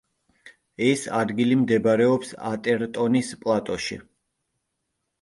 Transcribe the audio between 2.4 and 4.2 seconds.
ატერტონის პლატოში.